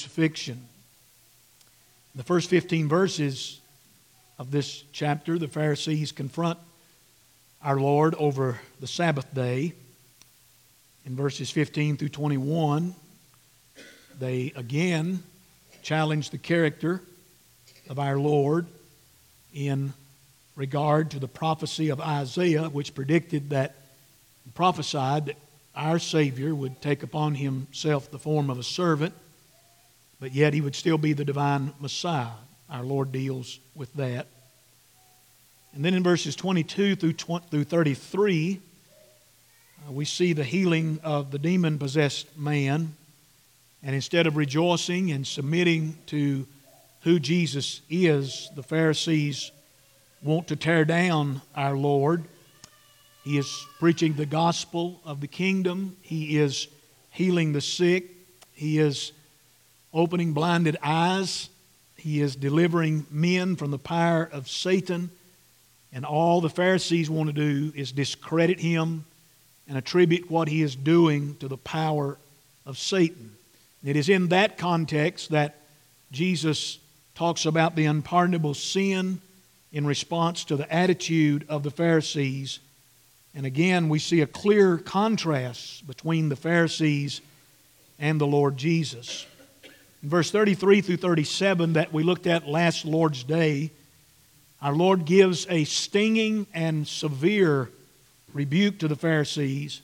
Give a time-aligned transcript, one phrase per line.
[0.00, 0.66] crucifixion.
[2.14, 3.60] The first 15 verses
[4.38, 6.58] of this chapter, the Pharisees confront
[7.62, 9.74] our Lord over the Sabbath day.
[11.04, 12.94] In verses 15 through 21,
[14.18, 15.22] they again
[15.82, 17.02] challenge the character
[17.90, 18.66] of our Lord
[19.52, 19.92] in
[20.56, 23.74] regard to the prophecy of Isaiah, which predicted that,
[24.54, 25.36] prophesied that
[25.74, 29.12] our Savior would take upon himself the form of a servant,
[30.20, 32.28] but yet he would still be the divine Messiah.
[32.68, 34.26] Our Lord deals with that.
[35.74, 38.60] And then in verses 22 through, 20, through 33,
[39.88, 42.94] uh, we see the healing of the demon possessed man.
[43.82, 46.46] And instead of rejoicing and submitting to
[47.02, 49.50] who Jesus is, the Pharisees
[50.22, 52.24] want to tear down our Lord.
[53.24, 56.68] He is preaching the gospel of the kingdom, He is
[57.10, 58.10] healing the sick,
[58.52, 59.12] He is
[59.92, 61.48] opening blinded eyes,
[61.96, 65.10] He is delivering men from the power of Satan.
[65.92, 69.04] And all the Pharisees want to do is discredit Him
[69.68, 72.16] and attribute what He is doing to the power
[72.64, 73.32] of Satan.
[73.84, 75.56] It is in that context that
[76.12, 76.78] Jesus
[77.14, 79.20] talks about the unpardonable sin
[79.72, 82.58] in response to the attitude of the Pharisees.
[83.34, 87.20] And again, we see a clear contrast between the Pharisees
[87.98, 89.26] and the Lord Jesus.
[90.02, 93.70] In verse 33 through 37 that we looked at last Lord's Day,
[94.62, 97.70] our Lord gives a stinging and severe
[98.32, 99.82] rebuke to the Pharisees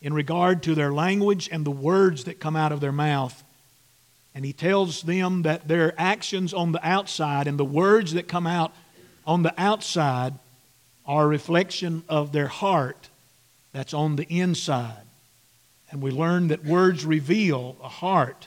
[0.00, 3.42] in regard to their language and the words that come out of their mouth.
[4.36, 8.46] And he tells them that their actions on the outside and the words that come
[8.46, 8.72] out
[9.26, 10.34] on the outside
[11.04, 13.08] are a reflection of their heart
[13.72, 15.02] that's on the inside.
[15.90, 18.46] And we learn that words reveal a heart.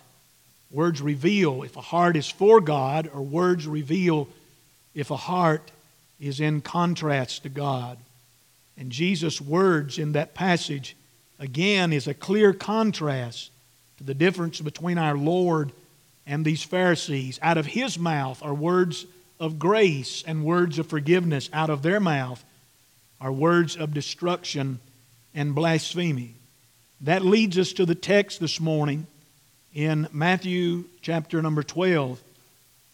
[0.73, 4.27] Words reveal if a heart is for God, or words reveal
[4.95, 5.71] if a heart
[6.19, 7.99] is in contrast to God.
[8.75, 10.95] And Jesus' words in that passage,
[11.37, 13.51] again, is a clear contrast
[13.99, 15.71] to the difference between our Lord
[16.25, 17.39] and these Pharisees.
[17.43, 19.05] Out of his mouth are words
[19.39, 22.43] of grace and words of forgiveness out of their mouth
[23.21, 24.79] are words of destruction
[25.35, 26.33] and blasphemy.
[27.01, 29.05] That leads us to the text this morning
[29.73, 32.21] in Matthew chapter number 12.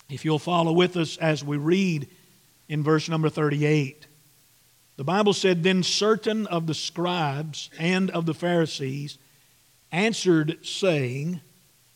[0.09, 2.07] If you'll follow with us as we read
[2.67, 4.05] in verse number 38.
[4.95, 9.17] The Bible said, Then certain of the scribes and of the Pharisees
[9.91, 11.41] answered, saying,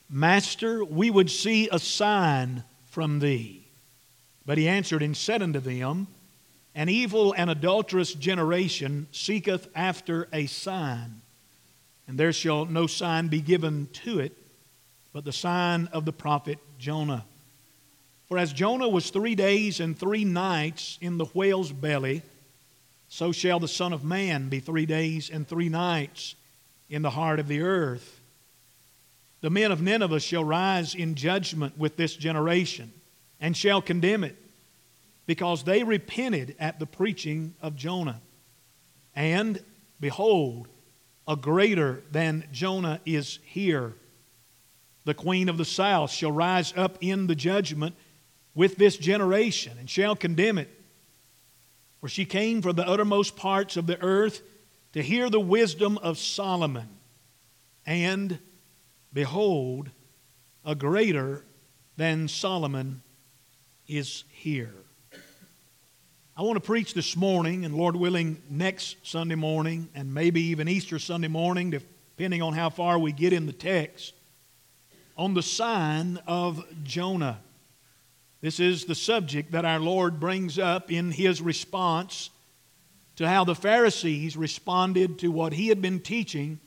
[0.09, 3.65] Master, we would see a sign from thee.
[4.45, 6.07] But he answered and said unto them,
[6.75, 11.21] An evil and adulterous generation seeketh after a sign,
[12.07, 14.42] and there shall no sign be given to it,
[15.13, 17.23] but the sign of the prophet Jonah.
[18.27, 22.23] For as Jonah was three days and three nights in the whale's belly,
[23.07, 26.33] so shall the Son of Man be three days and three nights
[26.89, 28.19] in the heart of the earth.
[29.41, 32.91] The men of Nineveh shall rise in judgment with this generation
[33.39, 34.37] and shall condemn it,
[35.27, 38.21] because they repented at the preaching of Jonah.
[39.15, 39.61] And
[39.99, 40.67] behold,
[41.27, 43.93] a greater than Jonah is here.
[45.05, 47.95] The queen of the south shall rise up in the judgment
[48.55, 50.69] with this generation and shall condemn it.
[51.99, 54.41] For she came from the uttermost parts of the earth
[54.93, 56.87] to hear the wisdom of Solomon.
[57.85, 58.39] And
[59.11, 59.89] behold,
[60.65, 61.43] a greater
[61.97, 63.01] than Solomon
[63.87, 64.73] is here.
[66.35, 70.67] I want to preach this morning, and Lord willing, next Sunday morning, and maybe even
[70.67, 74.13] Easter Sunday morning, depending on how far we get in the text,
[75.17, 77.39] on the sign of Jonah.
[78.41, 82.29] This is the subject that our Lord brings up in his response
[83.15, 86.59] to how the Pharisees responded to what he had been teaching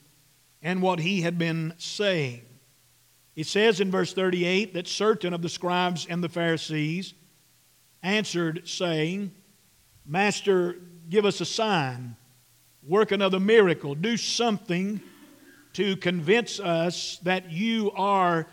[0.62, 2.42] and what he had been saying.
[3.34, 7.12] It says in verse 38 that certain of the scribes and the Pharisees
[8.03, 9.32] answered, saying,
[10.06, 10.76] Master,
[11.10, 12.16] give us a sign,
[12.86, 15.00] work another miracle, do something
[15.76, 18.46] to convince us that you are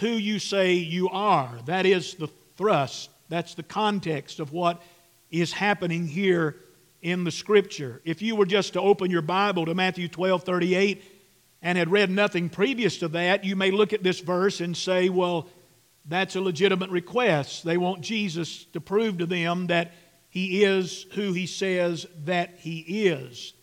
[0.00, 1.52] who you say you are.
[1.66, 2.26] That is the
[2.56, 4.82] thrust, that's the context of what
[5.30, 6.56] is happening here
[7.00, 8.00] in the scripture.
[8.04, 11.04] If you were just to open your Bible to Matthew 12 38,
[11.62, 15.08] and had read nothing previous to that, you may look at this verse and say,
[15.08, 15.48] well,
[16.06, 17.64] that's a legitimate request.
[17.64, 19.92] They want Jesus to prove to them that
[20.28, 23.54] he is who he says that he is.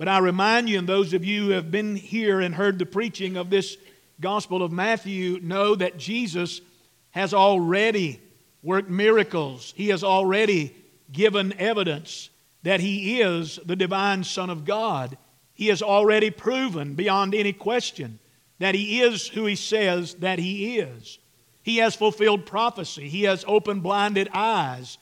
[0.00, 2.86] But I remind you, and those of you who have been here and heard the
[2.86, 3.76] preaching of this
[4.18, 6.62] Gospel of Matthew know that Jesus
[7.10, 8.18] has already
[8.62, 9.74] worked miracles.
[9.76, 10.74] He has already
[11.12, 12.30] given evidence
[12.62, 15.18] that he is the divine Son of God.
[15.52, 18.20] He has already proven beyond any question
[18.58, 21.18] that he is who he says that he is.
[21.62, 23.06] He has fulfilled prophecy.
[23.10, 24.96] He has opened blinded eyes.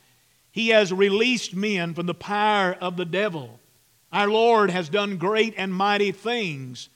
[0.51, 3.61] He has released men from the power of the devil.
[4.13, 6.89] Our Lord has done great and mighty things.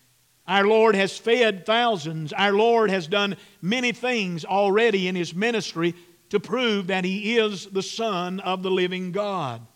[0.46, 2.32] Our Lord has fed thousands.
[2.32, 5.94] Our Lord has done many things already in His ministry
[6.30, 9.66] to prove that He is the Son of the living God.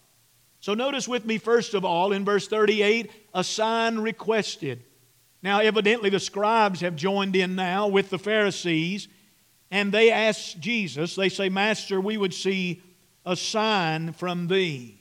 [0.60, 4.82] So notice with me, first of all, in verse 38, a sign requested.
[5.42, 9.06] Now, evidently, the scribes have joined in now with the Pharisees,
[9.70, 12.82] and they ask Jesus, they say, Master, we would see
[13.24, 15.00] a sign from thee.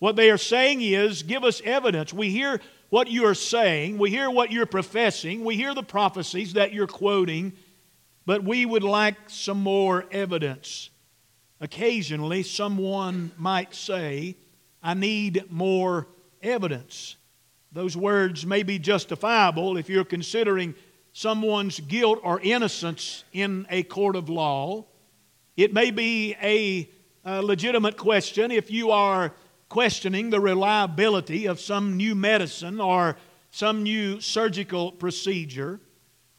[0.00, 2.12] What they are saying is, Give us evidence.
[2.12, 6.54] We hear what you are saying, we hear what you're professing, we hear the prophecies
[6.54, 7.52] that you're quoting,
[8.26, 10.90] but we would like some more evidence.
[11.60, 14.36] Occasionally, someone might say,
[14.82, 16.08] I need more
[16.42, 17.16] evidence.
[17.70, 20.74] Those words may be justifiable if you're considering
[21.12, 24.86] someone's guilt or innocence in a court of law.
[25.56, 26.90] It may be a,
[27.24, 29.32] a legitimate question if you are
[29.70, 33.16] questioning the reliability of some new medicine or
[33.50, 35.80] some new surgical procedure,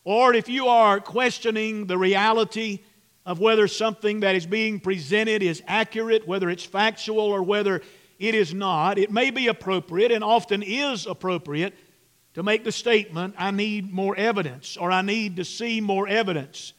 [0.04, 2.80] or if you are questioning the reality
[3.26, 7.82] of whether something that is being presented is accurate, whether it's factual or whether
[8.20, 11.74] it is not, it may be appropriate and often is appropriate
[12.34, 16.74] to make the statement, I need more evidence, or I need to see more evidence.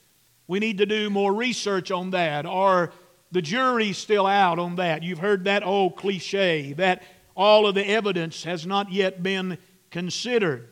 [0.46, 2.92] We need to do more research on that, or
[3.32, 5.02] the jury's still out on that.
[5.02, 7.02] You've heard that old cliche that
[7.34, 9.58] all of the evidence has not yet been
[9.90, 10.68] considered.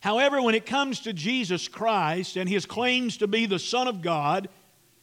[0.00, 4.02] However, when it comes to Jesus Christ and his claims to be the Son of
[4.02, 4.48] God,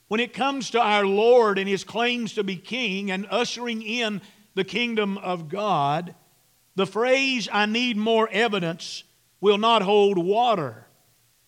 [0.09, 4.21] when it comes to our Lord and his claims to be King and ushering in
[4.55, 6.13] the kingdom of God,
[6.75, 9.05] the phrase, I need more evidence,
[9.39, 10.85] will not hold water.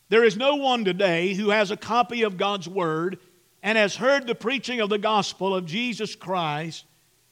[0.08, 3.20] There is no one today who has a copy of God's Word
[3.64, 6.86] and has heard the preaching of the gospel of Jesus Christ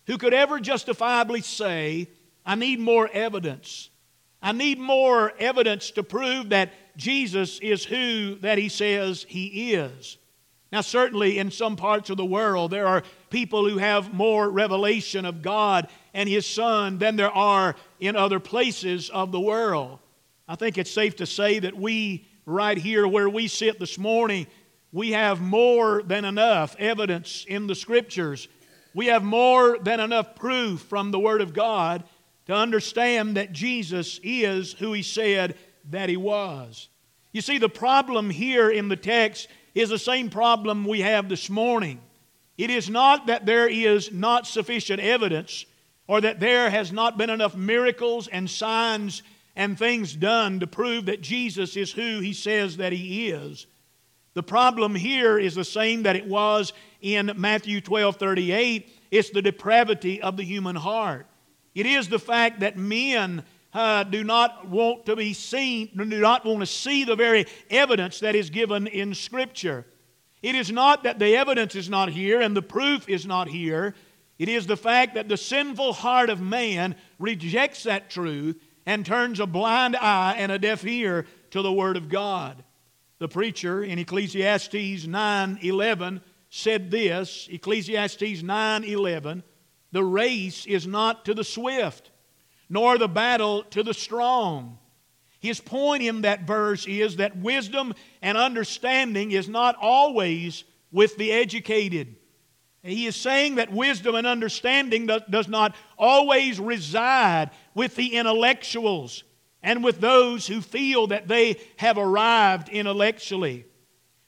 [0.07, 2.09] who could ever justifiably say,
[2.45, 3.89] I need more evidence.
[4.41, 10.17] I need more evidence to prove that Jesus is who that he says he is.
[10.71, 15.25] Now, certainly in some parts of the world, there are people who have more revelation
[15.25, 19.99] of God and His Son than there are in other places of the world.
[20.47, 24.45] I think it's safe to say that we, right here where we sit this morning,
[24.91, 28.47] we have more than enough evidence in the Scriptures.
[28.93, 32.03] We have more than enough proof from the Word of God
[32.47, 35.55] to understand that Jesus is who He said
[35.91, 36.89] that He was.
[37.31, 41.49] You see, the problem here in the text is the same problem we have this
[41.49, 42.01] morning.
[42.57, 45.65] It is not that there is not sufficient evidence
[46.07, 49.21] or that there has not been enough miracles and signs
[49.55, 53.67] and things done to prove that Jesus is who he says that he is.
[54.33, 58.89] The problem here is the same that it was in Matthew 12 38.
[59.11, 61.25] It's the depravity of the human heart.
[61.73, 63.43] It is the fact that men
[63.73, 68.19] uh, do not want to be seen, do not want to see the very evidence
[68.19, 69.85] that is given in Scripture.
[70.41, 73.93] It is not that the evidence is not here and the proof is not here.
[74.37, 79.39] It is the fact that the sinful heart of man rejects that truth and turns
[79.39, 82.63] a blind eye and a deaf ear to the Word of God.
[83.19, 89.43] The preacher in Ecclesiastes 9:11 said this, Ecclesiastes 9:11,
[89.91, 92.11] "The race is not to the swift,
[92.69, 94.79] nor the battle to the strong.
[95.41, 101.31] His point in that verse is that wisdom and understanding is not always with the
[101.31, 102.15] educated.
[102.83, 109.23] He is saying that wisdom and understanding does not always reside with the intellectuals
[109.61, 113.65] and with those who feel that they have arrived intellectually.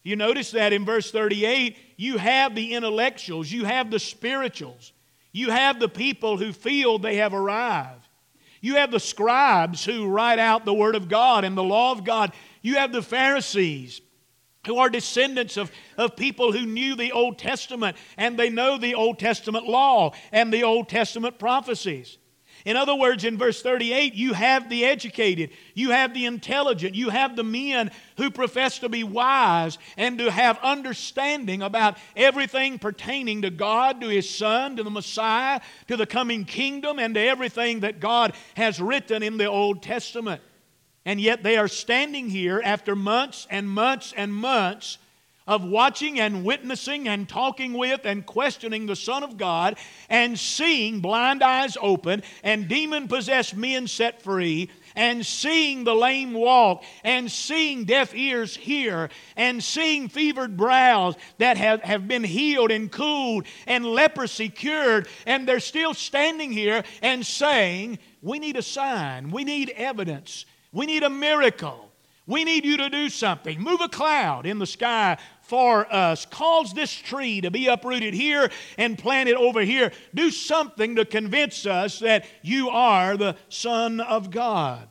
[0.04, 4.94] You notice that in verse 38, you have the intellectuals, you have the spirituals,
[5.32, 8.08] you have the people who feel they have arrived.
[8.62, 12.04] You have the scribes who write out the Word of God and the law of
[12.04, 12.32] God.
[12.62, 14.02] You have the Pharisees
[14.68, 18.94] who are descendants of, of people who knew the Old Testament and they know the
[18.94, 22.20] Old Testament law and the Old Testament prophecies.
[22.66, 27.10] In other words, in verse 38, you have the educated, you have the intelligent, you
[27.10, 33.42] have the men who profess to be wise and to have understanding about everything pertaining
[33.42, 37.80] to God, to His Son, to the Messiah, to the coming kingdom, and to everything
[37.82, 40.42] that God has written in the Old Testament.
[41.04, 45.00] And yet they are standing here after months and months and months
[45.48, 49.78] of watching and witnessing and talking with and questioning the Son of God
[50.10, 56.34] and seeing blind eyes open and demon possessed men set free and seeing the lame
[56.34, 62.72] walk and seeing deaf ears hear and seeing fevered brows that have, have been healed
[62.72, 68.62] and cooled and leprosy cured and they're still standing here and saying we need a
[68.62, 69.32] sign.
[69.32, 70.46] We need evidence.
[70.72, 71.91] We need a miracle
[72.32, 73.60] we need you to do something.
[73.62, 76.26] Move a cloud in the sky for us.
[76.26, 79.92] Cause this tree to be uprooted here and planted over here.
[80.16, 84.88] Do something to convince us that you are the Son of God.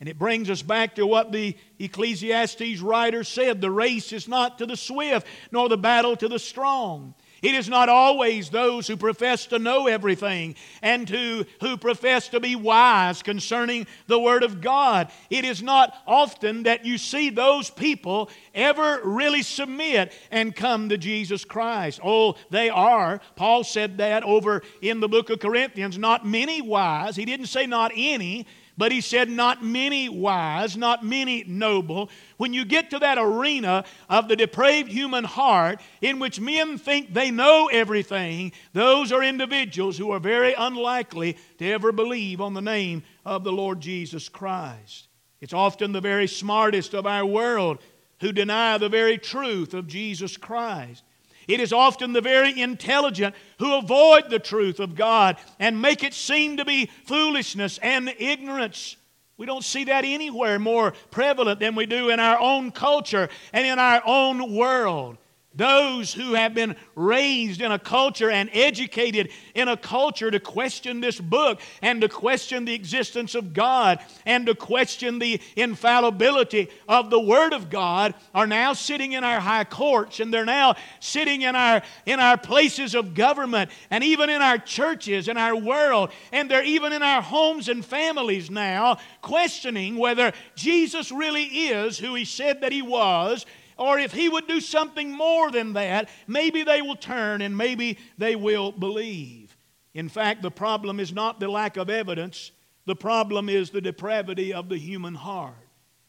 [0.00, 4.58] And it brings us back to what the Ecclesiastes writer said the race is not
[4.58, 7.14] to the swift, nor the battle to the strong.
[7.42, 12.40] It is not always those who profess to know everything and to, who profess to
[12.40, 15.10] be wise concerning the Word of God.
[15.30, 20.98] It is not often that you see those people ever really submit and come to
[20.98, 22.00] Jesus Christ.
[22.02, 23.20] Oh, they are.
[23.36, 25.96] Paul said that over in the book of Corinthians.
[25.96, 27.16] Not many wise.
[27.16, 28.46] He didn't say not any.
[28.78, 32.10] But he said, Not many wise, not many noble.
[32.36, 37.12] When you get to that arena of the depraved human heart in which men think
[37.12, 42.62] they know everything, those are individuals who are very unlikely to ever believe on the
[42.62, 45.08] name of the Lord Jesus Christ.
[45.40, 47.78] It's often the very smartest of our world
[48.20, 51.02] who deny the very truth of Jesus Christ.
[51.48, 56.12] It is often the very intelligent who avoid the truth of God and make it
[56.12, 58.96] seem to be foolishness and ignorance.
[59.38, 63.66] We don't see that anywhere more prevalent than we do in our own culture and
[63.66, 65.16] in our own world.
[65.58, 71.00] Those who have been raised in a culture and educated in a culture to question
[71.00, 77.10] this book and to question the existence of God and to question the infallibility of
[77.10, 81.42] the Word of God are now sitting in our high courts and they're now sitting
[81.42, 86.12] in our, in our places of government and even in our churches and our world.
[86.30, 92.14] And they're even in our homes and families now questioning whether Jesus really is who
[92.14, 93.44] He said that He was
[93.78, 97.98] or if He would do something more than that, maybe they will turn and maybe
[98.18, 99.56] they will believe.
[99.94, 102.50] In fact, the problem is not the lack of evidence,
[102.84, 105.54] the problem is the depravity of the human heart.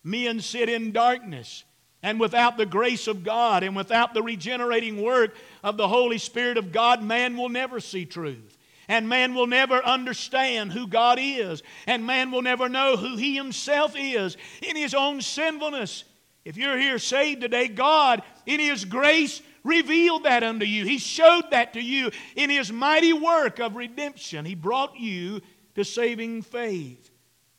[0.04, 1.64] Men sit in darkness.
[2.02, 6.58] And without the grace of God and without the regenerating work of the Holy Spirit
[6.58, 8.58] of God, man will never see truth.
[8.88, 11.62] And man will never understand who God is.
[11.86, 16.06] And man will never know who he himself is in his own sinfulness.
[16.46, 20.86] If you're here saved today, God, in His grace, revealed that unto you.
[20.86, 24.46] He showed that to you in His mighty work of redemption.
[24.46, 25.42] He brought you
[25.76, 27.12] to saving faith.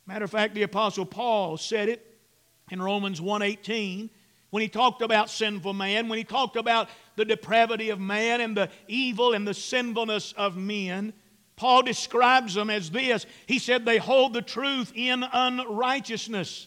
[0.07, 2.19] Matter of fact, the Apostle Paul said it
[2.71, 4.11] in Romans 1:18
[4.51, 8.57] when he talked about sinful man, when he talked about the depravity of man and
[8.57, 11.13] the evil and the sinfulness of men.
[11.57, 13.27] Paul describes them as this.
[13.47, 16.67] He said they hold the truth in unrighteousness.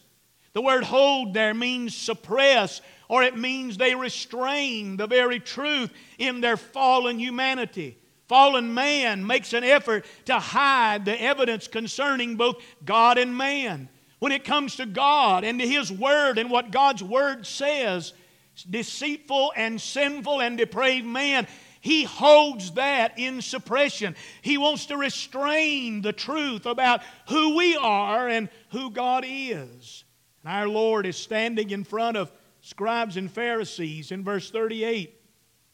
[0.54, 6.42] The word hold there means suppress, or it means they restrain the very truth in
[6.42, 7.98] their fallen humanity.
[8.28, 13.90] Fallen man makes an effort to hide the evidence concerning both God and man.
[14.20, 18.14] When it comes to God and to His Word and what God's Word says,
[18.70, 21.48] deceitful and sinful and depraved man,
[21.82, 24.16] he holds that in suppression.
[24.42, 30.03] He wants to restrain the truth about who we are and who God is.
[30.44, 32.32] And our Lord is standing in front of
[32.62, 35.20] scribes and Pharisees in verse 38,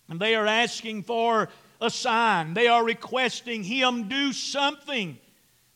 [0.09, 1.49] and they are asking for
[1.81, 2.53] a sign.
[2.53, 5.17] They are requesting Him do something.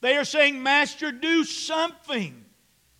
[0.01, 2.43] They are saying, Master, do something.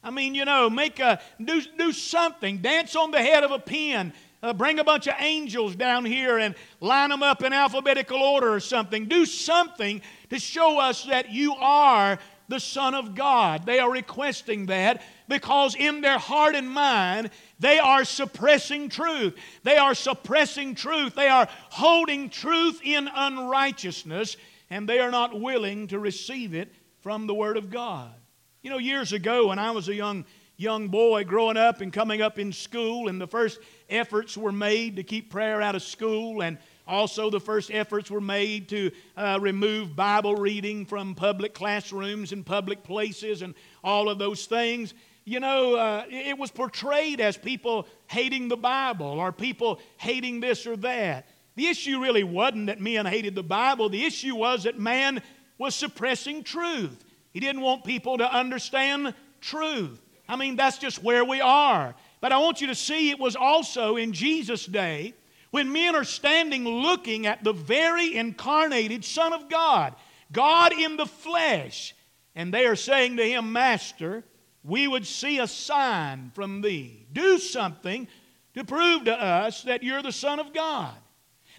[0.03, 2.59] I mean, you know, make a do, do something.
[2.59, 4.13] Dance on the head of a pin.
[4.41, 8.53] Uh, bring a bunch of angels down here and line them up in alphabetical order
[8.53, 9.05] or something.
[9.05, 13.65] Do something to show us that you are the Son of God.
[13.65, 19.35] They are requesting that because in their heart and mind, they are suppressing truth.
[19.63, 21.15] They are suppressing truth.
[21.15, 24.37] They are holding truth in unrighteousness,
[24.69, 28.13] and they are not willing to receive it from the Word of God.
[28.61, 32.21] You know, years ago, when I was a young young boy growing up and coming
[32.21, 33.59] up in school, and the first
[33.89, 38.21] efforts were made to keep prayer out of school and also, the first efforts were
[38.21, 44.19] made to uh, remove Bible reading from public classrooms and public places and all of
[44.19, 44.93] those things.
[45.23, 50.67] You know, uh, it was portrayed as people hating the Bible or people hating this
[50.67, 51.27] or that.
[51.55, 55.21] The issue really wasn't that men hated the Bible, the issue was that man
[55.57, 57.05] was suppressing truth.
[57.31, 60.01] He didn't want people to understand truth.
[60.27, 61.95] I mean, that's just where we are.
[62.19, 65.13] But I want you to see it was also in Jesus' day
[65.53, 69.93] when men are standing looking at the very incarnated Son of God,
[70.31, 71.93] God in the flesh,
[72.33, 74.23] and they are saying to him, Master,
[74.63, 77.05] we would see a sign from thee.
[77.13, 78.07] Do something
[78.55, 80.95] to prove to us that you're the Son of God.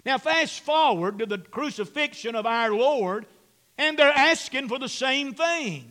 [0.05, 3.25] Now, fast forward to the crucifixion of our Lord,
[3.77, 5.89] and they're asking for the same thing.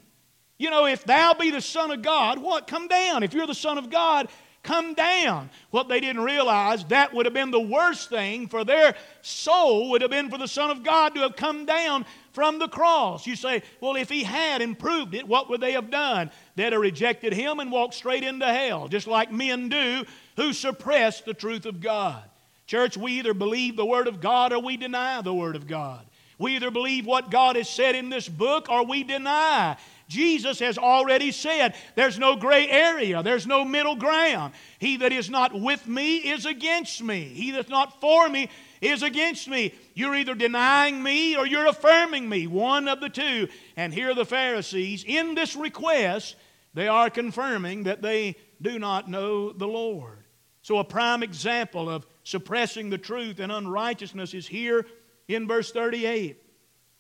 [0.59, 2.67] You know, if thou be the Son of God, what?
[2.67, 3.23] Come down.
[3.23, 4.29] If you're the Son of God,
[4.65, 5.51] come down.
[5.71, 10.03] What they didn't realize, that would have been the worst thing for their soul, would
[10.03, 13.27] have been for the Son of God to have come down from the cross.
[13.27, 16.31] You say, well, if he had improved it, what would they have done?
[16.57, 20.05] They'd have rejected him and walked straight into hell, just like men do
[20.37, 22.23] who suppress the truth of God.
[22.67, 26.05] Church, we either believe the Word of God or we deny the Word of God.
[26.39, 29.77] We either believe what God has said in this book or we deny
[30.09, 34.55] Jesus has already said there's no gray area, there's no middle ground.
[34.79, 38.49] He that is not with me is against me, he that's not for me
[38.81, 39.75] is against me.
[39.95, 43.49] You're either denying me or you're affirming me, one of the two.
[43.77, 46.37] And here the Pharisees, in this request,
[46.75, 50.19] they are confirming that they do not know the Lord.
[50.63, 54.87] So, a prime example of suppressing the truth and unrighteousness is here
[55.29, 56.41] in verse 38.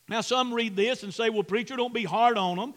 [0.09, 2.75] Now, some read this and say, Well, preacher, don't be hard on them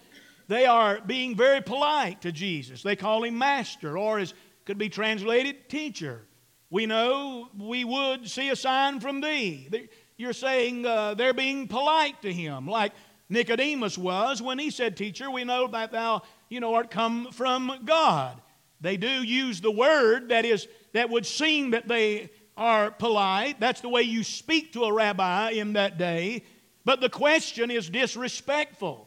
[0.47, 2.83] they are being very polite to Jesus.
[2.83, 4.33] They call him master, or as
[4.65, 6.21] could be translated, teacher.
[6.69, 9.89] We know we would see a sign from thee.
[10.17, 12.91] You're saying uh, they're being polite to him, like
[13.29, 17.81] Nicodemus was when he said, Teacher, we know that thou, you know, art come from
[17.85, 18.41] God.
[18.79, 23.59] They do use the word that is that would seem that they are polite.
[23.59, 26.43] That's the way you speak to a rabbi in that day.
[26.85, 29.06] But the question is disrespectful.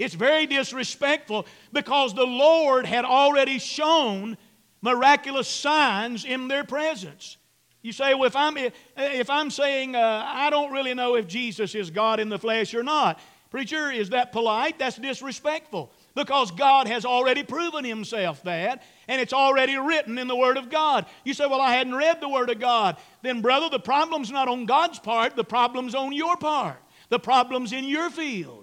[0.00, 4.38] It's very disrespectful because the Lord had already shown
[4.80, 7.36] miraculous signs in their presence.
[7.82, 8.56] You say, well, if I'm,
[8.96, 12.72] if I'm saying uh, I don't really know if Jesus is God in the flesh
[12.72, 14.78] or not, preacher, is that polite?
[14.78, 20.36] That's disrespectful because God has already proven Himself that, and it's already written in the
[20.36, 21.04] Word of God.
[21.24, 22.96] You say, well, I hadn't read the Word of God.
[23.20, 26.82] Then, brother, the problem's not on God's part, the problem's on your part.
[27.10, 28.59] The problem's in your field.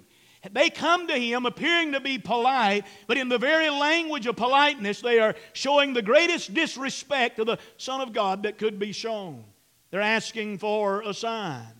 [0.52, 5.00] They come to him appearing to be polite, but in the very language of politeness,
[5.00, 9.44] they are showing the greatest disrespect to the Son of God that could be shown.
[9.90, 11.77] They're asking for a sign.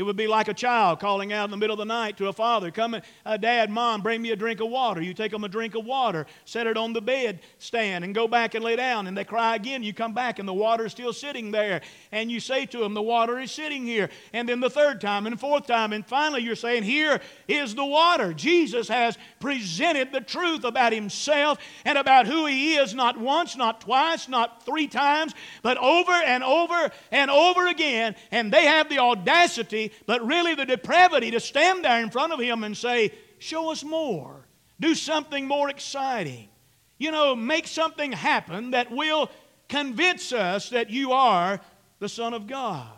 [0.00, 2.28] It would be like a child calling out in the middle of the night to
[2.28, 5.02] a father, Come, uh, Dad, Mom, bring me a drink of water.
[5.02, 8.26] You take them a drink of water, set it on the bed stand, and go
[8.26, 9.08] back and lay down.
[9.08, 9.82] And they cry again.
[9.82, 11.82] You come back, and the water is still sitting there.
[12.12, 14.08] And you say to them, The water is sitting here.
[14.32, 17.84] And then the third time, and fourth time, and finally you're saying, Here is the
[17.84, 18.32] water.
[18.32, 23.82] Jesus has presented the truth about himself and about who he is, not once, not
[23.82, 28.16] twice, not three times, but over and over and over again.
[28.30, 32.40] And they have the audacity but really the depravity to stand there in front of
[32.40, 34.46] him and say, Show us more.
[34.80, 36.48] Do something more exciting.
[36.98, 39.30] You know, make something happen that will
[39.68, 41.60] convince us that you are
[41.98, 42.88] the Son of God.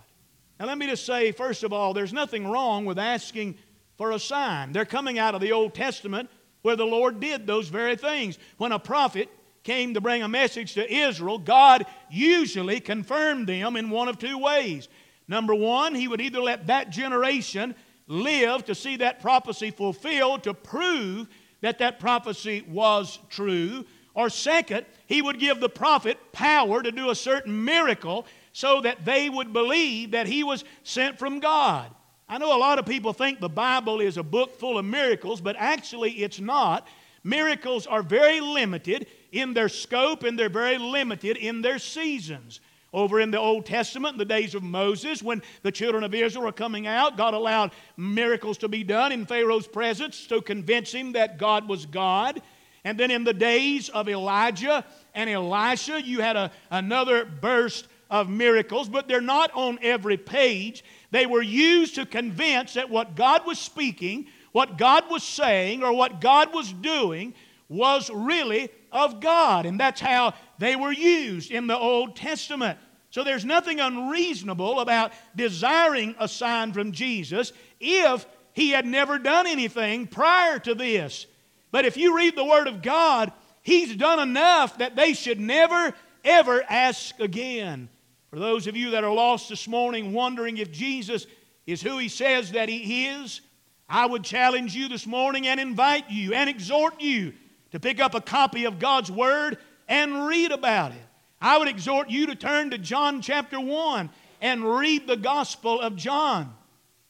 [0.59, 3.57] Now, let me just say, first of all, there's nothing wrong with asking
[3.97, 4.73] for a sign.
[4.73, 6.29] They're coming out of the Old Testament
[6.63, 8.39] where the Lord did those very things.
[8.57, 9.29] When a prophet
[9.63, 14.39] came to bring a message to Israel, God usually confirmed them in one of two
[14.39, 14.89] ways.
[15.33, 17.75] Number one, he would either let that generation
[18.07, 21.27] live to see that prophecy fulfilled, to prove
[21.63, 23.87] that that prophecy was true.
[24.13, 29.07] Or second, he would give the prophet power to do a certain miracle so that
[29.07, 31.91] they would believe that he was sent from God.
[32.29, 35.41] I know a lot of people think the Bible is a book full of miracles,
[35.41, 36.87] but actually it's not.
[37.25, 42.61] Miracles are very limited in their scope and they're very limited in their seasons.
[42.93, 46.45] Over in the Old Testament, in the days of Moses, when the children of Israel
[46.45, 51.13] were coming out, God allowed miracles to be done in Pharaoh's presence to convince him
[51.13, 52.43] that God was God.
[52.85, 58.29] And then in the days of Elijah and Elisha, you had a, another burst of
[58.29, 60.85] miracles, but they're not on every page.
[61.11, 65.95] They were used to convince that what God was speaking, what God was saying, or
[65.95, 67.33] what God was doing
[67.71, 69.67] was really of God.
[69.67, 72.79] And that's how they were used in the Old Testament.
[73.11, 79.47] So there's nothing unreasonable about desiring a sign from Jesus if he had never done
[79.47, 81.27] anything prior to this.
[81.71, 85.93] But if you read the Word of God, he's done enough that they should never,
[86.25, 87.89] ever ask again.
[88.31, 91.27] For those of you that are lost this morning, wondering if Jesus
[91.67, 93.43] is who he says that he is,
[93.89, 97.35] I would challenge you this morning and invite you and exhort you
[97.73, 99.59] to pick up a copy of God's Word
[99.89, 101.03] and read about it.
[101.41, 105.97] I would exhort you to turn to John chapter 1 and read the Gospel of
[105.97, 106.55] John.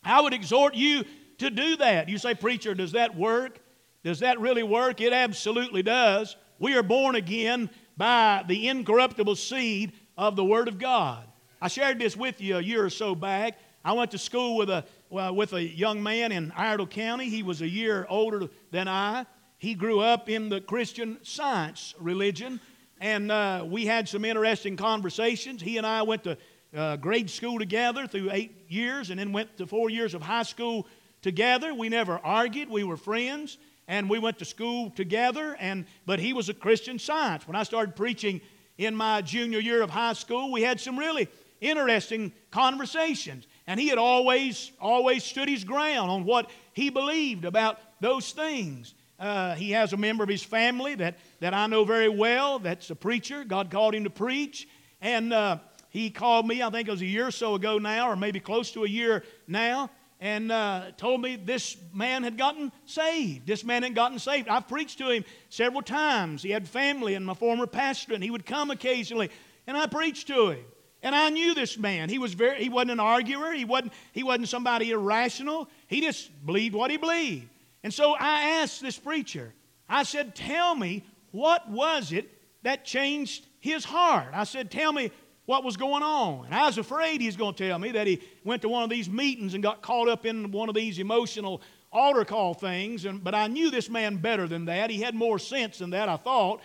[0.02, 1.04] I would exhort you
[1.38, 2.08] to do that.
[2.08, 3.58] You say, Preacher, does that work?
[4.04, 5.00] Does that really work?
[5.00, 6.36] It absolutely does.
[6.58, 11.24] We are born again by the incorruptible seed of the Word of God.
[11.60, 13.58] I shared this with you a year or so back.
[13.84, 17.28] I went to school with a, well, with a young man in Iredell County.
[17.28, 19.26] He was a year older than I.
[19.62, 22.58] He grew up in the Christian science religion,
[23.00, 25.62] and uh, we had some interesting conversations.
[25.62, 26.36] He and I went to
[26.76, 30.42] uh, grade school together through eight years and then went to four years of high
[30.42, 30.88] school
[31.20, 31.72] together.
[31.72, 35.56] We never argued, we were friends, and we went to school together.
[35.60, 37.46] And, but he was a Christian science.
[37.46, 38.40] When I started preaching
[38.78, 41.28] in my junior year of high school, we had some really
[41.60, 43.46] interesting conversations.
[43.68, 48.94] And he had always, always stood his ground on what he believed about those things.
[49.22, 52.90] Uh, he has a member of his family that, that I know very well that's
[52.90, 53.44] a preacher.
[53.44, 54.66] God called him to preach.
[55.00, 55.58] And uh,
[55.90, 58.40] he called me, I think it was a year or so ago now, or maybe
[58.40, 63.46] close to a year now, and uh, told me this man had gotten saved.
[63.46, 64.48] This man had gotten saved.
[64.48, 66.42] I've preached to him several times.
[66.42, 69.30] He had family and my former pastor, and he would come occasionally,
[69.68, 70.64] and I preached to him.
[71.00, 72.08] And I knew this man.
[72.08, 73.52] He was very he wasn't an arguer.
[73.52, 75.68] He wasn't he wasn't somebody irrational.
[75.86, 77.48] He just believed what he believed.
[77.82, 79.52] And so I asked this preacher.
[79.88, 82.30] I said, "Tell me what was it
[82.62, 85.10] that changed his heart?" I said, "Tell me
[85.46, 86.46] what was going on.
[86.46, 88.84] And I was afraid he was going to tell me that he went to one
[88.84, 93.04] of these meetings and got caught up in one of these emotional altar call things.
[93.04, 94.90] And, but I knew this man better than that.
[94.90, 96.60] He had more sense than that, I thought.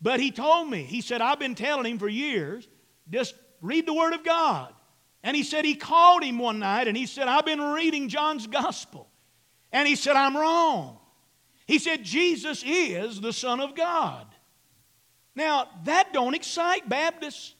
[0.00, 2.66] But he told me, he said, I've been telling him for years,
[3.10, 4.72] just read the Word of God.
[5.22, 8.46] And he said he called him one night and he said, I've been reading John's
[8.46, 9.08] Gospel.
[9.74, 10.98] And he said, I'm wrong.
[11.66, 14.24] He said, Jesus is the Son of God.
[15.34, 17.56] Now, that don't excite Baptists.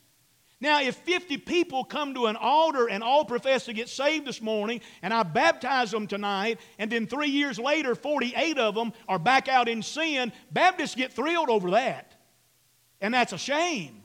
[0.60, 4.40] Now, if 50 people come to an altar and all profess to get saved this
[4.40, 9.18] morning, and I baptize them tonight, and then three years later, 48 of them are
[9.18, 12.14] back out in sin, Baptists get thrilled over that.
[13.00, 14.04] And that's a shame.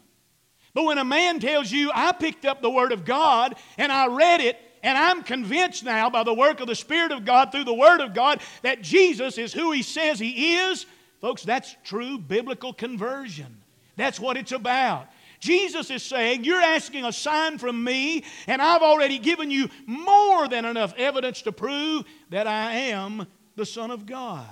[0.73, 4.07] But when a man tells you, I picked up the Word of God and I
[4.07, 7.65] read it, and I'm convinced now by the work of the Spirit of God through
[7.65, 10.85] the Word of God that Jesus is who He says He is,
[11.21, 13.61] folks, that's true biblical conversion.
[13.95, 15.07] That's what it's about.
[15.39, 20.47] Jesus is saying, You're asking a sign from me, and I've already given you more
[20.47, 24.47] than enough evidence to prove that I am the Son of God.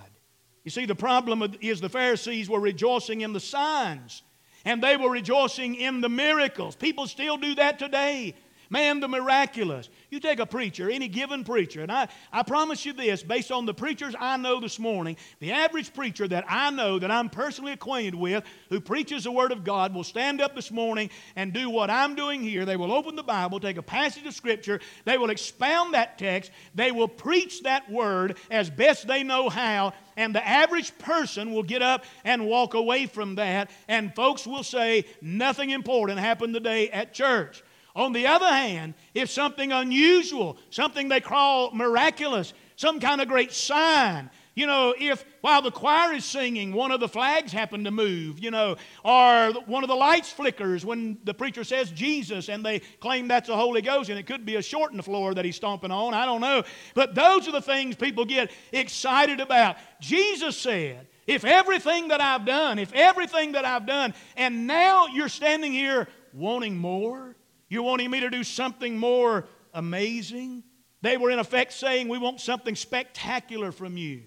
[0.64, 4.24] You see, the problem is the Pharisees were rejoicing in the signs,
[4.66, 6.76] and they were rejoicing in the miracles.
[6.76, 8.36] People still do that today.
[8.70, 9.90] Man, the miraculous.
[10.10, 13.66] You take a preacher, any given preacher, and I, I promise you this, based on
[13.66, 17.72] the preachers I know this morning, the average preacher that I know, that I'm personally
[17.72, 21.70] acquainted with, who preaches the Word of God, will stand up this morning and do
[21.70, 22.66] what I'm doing here.
[22.66, 26.52] They will open the Bible, take a passage of Scripture, they will expound that text,
[26.76, 31.64] they will preach that Word as best they know how, and the average person will
[31.64, 36.90] get up and walk away from that, and folks will say, Nothing important happened today
[36.90, 37.64] at church.
[37.98, 43.52] On the other hand, if something unusual, something they call miraculous, some kind of great
[43.52, 47.92] sign, you know, if while the choir is singing, one of the flags happen to
[47.92, 52.64] move, you know, or one of the lights flickers when the preacher says Jesus and
[52.64, 55.34] they claim that's the Holy Ghost, and it could be a short in the floor
[55.34, 56.64] that he's stomping on, I don't know.
[56.94, 59.78] But those are the things people get excited about.
[60.00, 65.30] Jesus said, if everything that I've done, if everything that I've done, and now you're
[65.30, 67.36] standing here wanting more,
[67.70, 70.64] you're wanting me to do something more amazing?
[71.02, 74.24] They were, in effect, saying, We want something spectacular from you.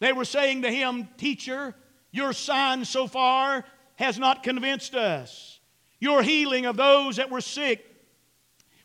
[0.00, 1.74] They were saying to him, Teacher,
[2.10, 3.64] your sign so far
[3.96, 5.60] has not convinced us.
[6.00, 7.84] Your healing of those that were sick,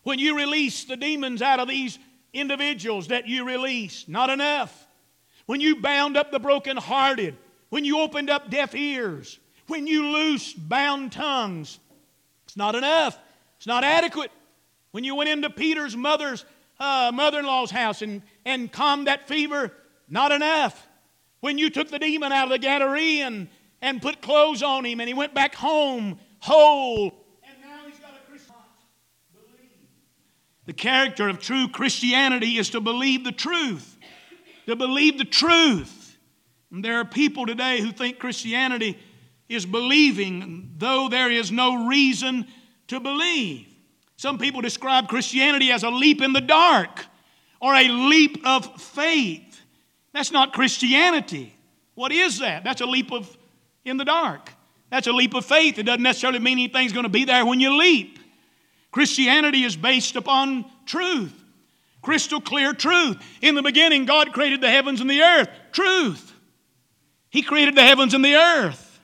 [0.04, 1.98] when you release the demons out of these
[2.32, 4.86] individuals that you released, not enough.
[5.46, 7.36] When you bound up the brokenhearted,
[7.70, 11.78] when you opened up deaf ears, when you loosed bound tongues,
[12.44, 13.18] it's not enough.
[13.58, 14.30] It's not adequate.
[14.92, 16.44] When you went into Peter's mother's
[16.80, 19.72] uh, mother-in-law's house and, and calmed that fever,
[20.08, 20.88] not enough.
[21.40, 23.48] When you took the demon out of the Gadarean
[23.82, 28.10] and put clothes on him and he went back home whole, and now he's got
[28.10, 28.54] a Christian
[29.32, 29.70] believe.
[30.66, 33.96] The character of true Christianity is to believe the truth.
[34.66, 36.16] To believe the truth.
[36.70, 38.98] And there are people today who think Christianity
[39.48, 42.46] is believing, though there is no reason
[42.88, 43.66] to believe.
[44.16, 47.06] Some people describe Christianity as a leap in the dark
[47.60, 49.60] or a leap of faith.
[50.12, 51.54] That's not Christianity.
[51.94, 52.64] What is that?
[52.64, 53.36] That's a leap of
[53.84, 54.50] in the dark.
[54.90, 55.78] That's a leap of faith.
[55.78, 58.18] It doesn't necessarily mean anything's going to be there when you leap.
[58.90, 61.34] Christianity is based upon truth,
[62.02, 63.22] crystal clear truth.
[63.42, 65.48] In the beginning, God created the heavens and the earth.
[65.72, 66.32] Truth.
[67.30, 69.00] He created the heavens and the earth.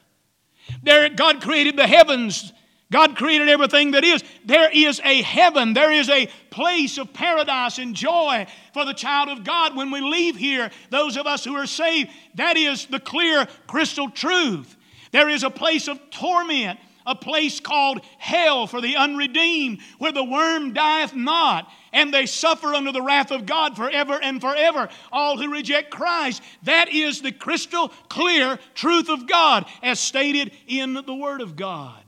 [0.81, 2.51] There, God created the heavens.
[2.95, 4.23] God created everything that is.
[4.45, 5.73] There is a heaven.
[5.73, 9.99] There is a place of paradise and joy for the child of God when we
[9.99, 12.09] leave here, those of us who are saved.
[12.35, 14.77] That is the clear, crystal truth.
[15.11, 20.23] There is a place of torment, a place called hell for the unredeemed, where the
[20.23, 24.87] worm dieth not, and they suffer under the wrath of God forever and forever.
[25.11, 26.41] All who reject Christ.
[26.63, 32.04] That is the crystal clear truth of God, as stated in the Word of God.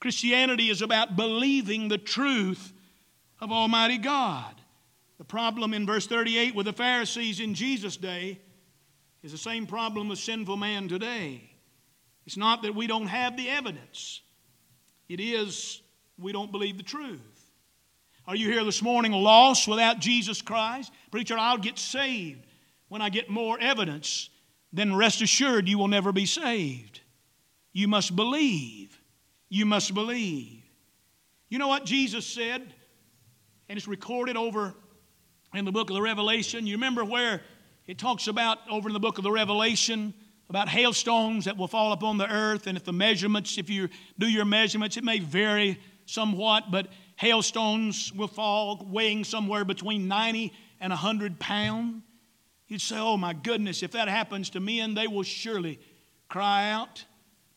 [0.00, 2.72] Christianity is about believing the truth
[3.40, 4.54] of Almighty God.
[5.18, 8.40] The problem in verse 38 with the Pharisees in Jesus' day
[9.22, 11.50] is the same problem with sinful man today.
[12.26, 14.22] It's not that we don't have the evidence,
[15.08, 15.82] it is
[16.18, 17.20] we don't believe the truth.
[18.26, 20.92] Are you here this morning lost without Jesus Christ?
[21.10, 22.46] Preacher, I'll get saved
[22.88, 24.30] when I get more evidence.
[24.72, 27.00] Then rest assured you will never be saved.
[27.72, 28.89] You must believe.
[29.50, 30.62] You must believe.
[31.50, 32.72] You know what Jesus said?
[33.68, 34.74] And it's recorded over
[35.52, 36.66] in the book of the Revelation.
[36.66, 37.42] You remember where
[37.86, 40.14] it talks about over in the book of the Revelation
[40.48, 44.28] about hailstones that will fall upon the earth, and if the measurements, if you do
[44.28, 50.90] your measurements, it may vary somewhat, but hailstones will fall weighing somewhere between 90 and
[50.90, 52.02] 100 pounds.
[52.66, 55.80] You'd say, Oh my goodness, if that happens to men, they will surely
[56.28, 57.04] cry out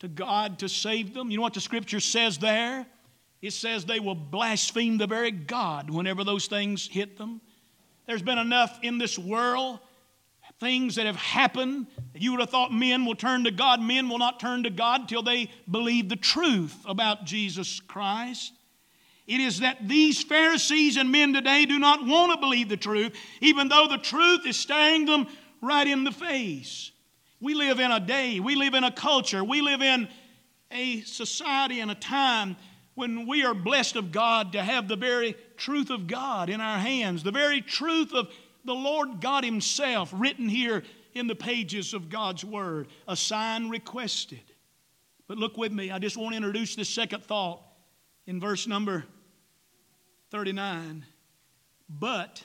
[0.04, 1.32] to God to save them.
[1.32, 2.86] You know what the scripture says there?
[3.42, 7.42] It says they will blaspheme the very God whenever those things hit them.
[8.06, 9.80] There's been enough in this world
[10.63, 13.82] things that have happened that you would have thought men will turn to God.
[13.82, 18.54] Men will not turn to God till they believe the truth about Jesus Christ.
[19.28, 23.13] It is that these Pharisees and men today do not want to believe the truth,
[23.42, 25.28] even though the truth is staring them
[25.62, 26.92] right in the face.
[27.43, 30.08] We live in a day, we live in a culture, we live in
[30.71, 32.56] a society and a time
[32.95, 36.77] when we are blessed of God to have the very truth of God in our
[36.77, 38.29] hands, the very truth of
[38.63, 44.39] the Lord God Himself written here in the pages of God's Word, a sign requested.
[45.27, 47.62] But look with me, I just want to introduce this second thought
[48.25, 49.03] in verse number
[50.32, 51.06] 39.
[51.89, 52.41] But,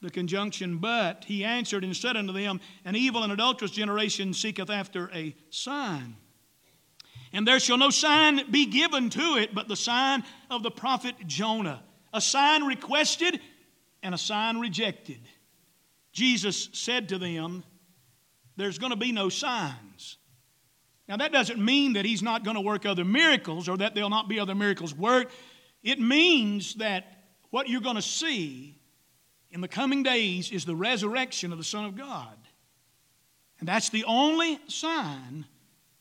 [0.00, 4.70] the conjunction, but, he answered and said unto them, An evil and adulterous generation seeketh
[4.70, 6.16] after a sign.
[7.32, 11.14] And there shall no sign be given to it but the sign of the prophet
[11.26, 11.82] Jonah.
[12.12, 13.40] A sign requested
[14.02, 15.20] and a sign rejected.
[16.12, 17.62] Jesus said to them,
[18.56, 20.16] There's going to be no signs.
[21.08, 24.10] Now, that doesn't mean that he's not going to work other miracles or that there'll
[24.10, 25.32] not be other miracles worked.
[25.82, 28.79] It means that what you're going to see
[29.50, 32.36] in the coming days is the resurrection of the Son of God.
[33.58, 35.44] And that's the only sign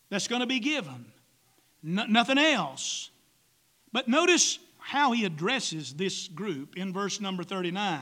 [0.10, 1.06] that's going to be given.
[1.82, 3.10] nothing else.
[3.92, 8.02] But notice how he addresses this group in verse number 39.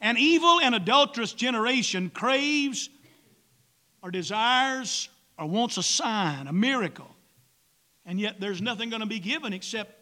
[0.00, 2.88] An evil and adulterous generation craves
[4.02, 7.10] or desires or wants a sign, a miracle.
[8.06, 9.97] And yet there's nothing going to be given except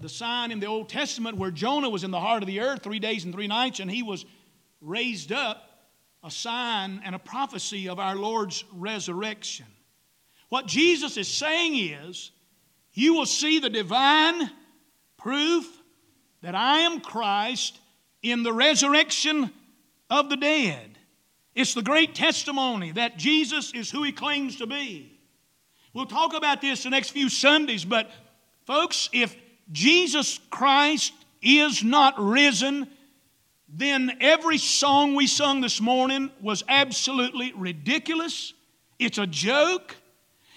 [0.00, 2.82] the sign in the Old Testament where Jonah was in the heart of the earth
[2.82, 4.24] three days and three nights and he was
[4.80, 5.88] raised up,
[6.24, 9.66] a sign and a prophecy of our Lord's resurrection.
[10.48, 12.32] What Jesus is saying is,
[12.92, 14.50] you will see the divine
[15.18, 15.66] proof
[16.42, 17.78] that I am Christ
[18.22, 19.52] in the resurrection
[20.08, 20.98] of the dead.
[21.54, 25.18] It's the great testimony that Jesus is who he claims to be.
[25.92, 28.10] We'll talk about this the next few Sundays, but
[28.64, 29.36] folks, if
[29.72, 32.88] Jesus Christ is not risen,
[33.68, 38.52] then every song we sung this morning was absolutely ridiculous.
[38.98, 39.96] It's a joke.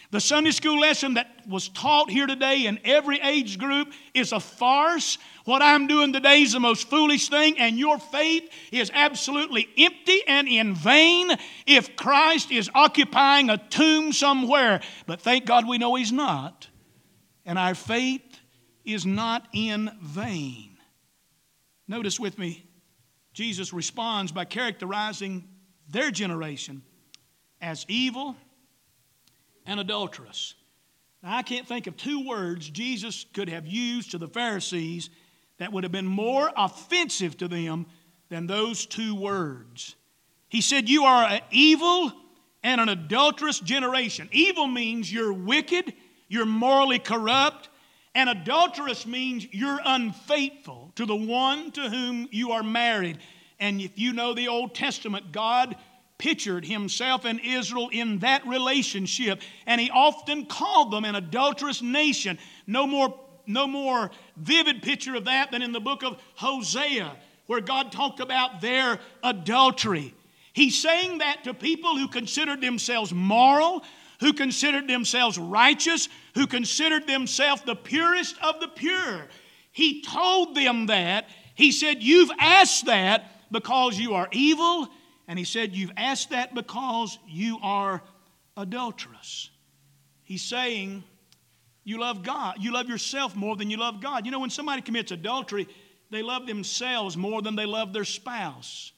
[0.09, 4.39] The Sunday school lesson that was taught here today in every age group is a
[4.39, 5.17] farce.
[5.45, 10.21] What I'm doing today is the most foolish thing, and your faith is absolutely empty
[10.27, 11.31] and in vain
[11.65, 14.81] if Christ is occupying a tomb somewhere.
[15.07, 16.67] But thank God we know He's not.
[17.45, 18.32] And our faith
[18.85, 20.77] is not in vain.
[21.87, 22.65] Notice with me,
[23.33, 25.47] Jesus responds by characterizing
[25.89, 26.83] their generation
[27.61, 28.35] as evil
[29.65, 30.55] and adulterous.
[31.21, 35.09] Now, I can't think of two words Jesus could have used to the Pharisees
[35.57, 37.85] that would have been more offensive to them
[38.29, 39.95] than those two words.
[40.49, 42.11] He said, You are an evil
[42.63, 44.29] and an adulterous generation.
[44.31, 45.93] Evil means you're wicked,
[46.27, 47.69] you're morally corrupt,
[48.15, 53.17] and adulterous means you're unfaithful to the one to whom you are married.
[53.59, 55.75] And if you know the Old Testament, God
[56.17, 62.37] pictured himself and Israel in that relationship, and he often called them an adulterous nation.
[62.67, 67.15] No more, no more vivid picture of that than in the book of Hosea,
[67.47, 70.13] where God talked about their adultery.
[70.53, 73.83] He's saying that to people who considered themselves moral,
[74.19, 79.27] who considered themselves righteous, who considered themselves the purest of the pure.
[79.71, 81.27] He told them that.
[81.55, 84.87] He said, You've asked that because you are evil.
[85.27, 88.01] And he said, You've asked that because you are
[88.57, 89.49] adulterous.
[90.23, 91.03] He's saying,
[91.83, 92.57] You love God.
[92.59, 94.25] You love yourself more than you love God.
[94.25, 95.67] You know, when somebody commits adultery,
[96.11, 98.91] they love themselves more than they love their spouse.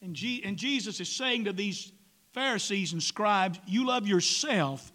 [0.00, 1.92] And, G- and Jesus is saying to these
[2.34, 4.92] Pharisees and scribes, You love yourself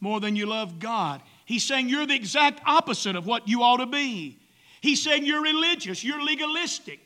[0.00, 1.22] more than you love God.
[1.46, 4.38] He's saying you're the exact opposite of what you ought to be.
[4.80, 6.98] He's saying you're religious, you're legalistic,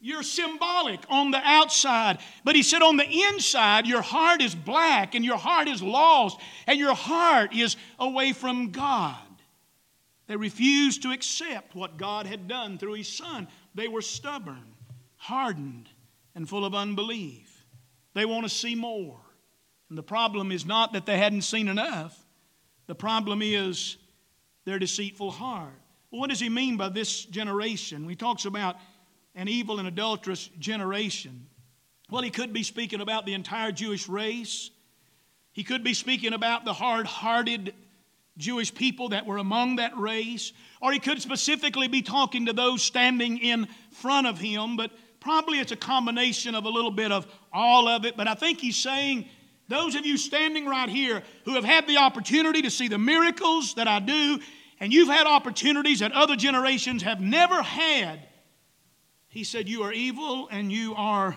[0.00, 2.18] you're symbolic on the outside.
[2.42, 6.40] But he said on the inside, your heart is black and your heart is lost
[6.66, 9.16] and your heart is away from God.
[10.26, 13.46] They refused to accept what God had done through his son.
[13.74, 14.74] They were stubborn,
[15.16, 15.88] hardened,
[16.34, 17.49] and full of unbelief.
[18.14, 19.20] They want to see more.
[19.88, 22.16] And the problem is not that they hadn't seen enough,
[22.86, 23.96] the problem is
[24.64, 25.74] their deceitful heart.
[26.10, 28.08] Well, what does he mean by this generation?
[28.08, 28.76] He talks about
[29.34, 31.46] an evil and adulterous generation.
[32.10, 34.70] Well, he could be speaking about the entire Jewish race.
[35.52, 37.74] He could be speaking about the hard hearted
[38.36, 40.52] Jewish people that were among that race.
[40.80, 44.76] Or he could specifically be talking to those standing in front of him.
[44.76, 48.34] But Probably it's a combination of a little bit of all of it, but I
[48.34, 49.26] think he's saying,
[49.68, 53.74] those of you standing right here who have had the opportunity to see the miracles
[53.74, 54.40] that I do,
[54.80, 58.20] and you've had opportunities that other generations have never had,
[59.28, 61.36] he said, You are evil and you are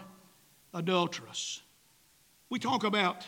[0.73, 1.61] adulterous.
[2.49, 3.25] We talk about